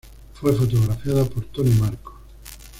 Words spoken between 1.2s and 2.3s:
por Tony Marco.